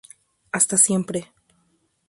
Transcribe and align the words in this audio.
Hasta 0.51 0.77
siempre. 0.79 1.31